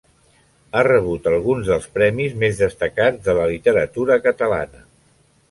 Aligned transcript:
Ha 0.73 0.79
rebut 0.87 1.29
alguns 1.31 1.69
dels 1.73 1.85
premis 1.99 2.33
més 2.45 2.63
destacats 2.63 3.23
de 3.29 3.37
la 3.41 3.45
literatura 3.53 4.19
catalana. 4.27 4.85